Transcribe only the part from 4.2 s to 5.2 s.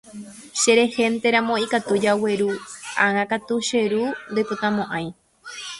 ndoipotamo'ãi.